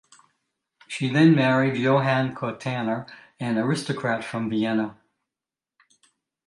[0.87, 3.07] She then married Johann Kottanner,
[3.39, 4.97] an aristocrat from Vienna.